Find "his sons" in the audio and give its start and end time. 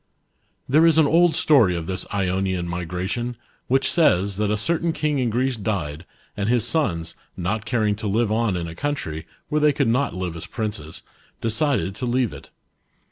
6.49-7.13